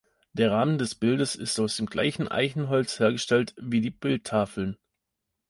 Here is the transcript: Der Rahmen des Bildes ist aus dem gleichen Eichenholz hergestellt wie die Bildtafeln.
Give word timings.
Der 0.33 0.49
Rahmen 0.49 0.79
des 0.79 0.95
Bildes 0.95 1.35
ist 1.35 1.59
aus 1.59 1.75
dem 1.77 1.85
gleichen 1.85 2.27
Eichenholz 2.27 2.97
hergestellt 2.99 3.53
wie 3.61 3.81
die 3.81 3.91
Bildtafeln. 3.91 4.75